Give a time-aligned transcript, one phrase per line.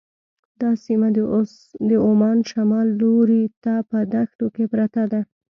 [0.61, 1.09] دا سیمه
[1.89, 5.21] د عمان شمال لوري ته په دښتو کې پرته ده.